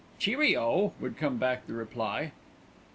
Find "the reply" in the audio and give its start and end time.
1.67-2.31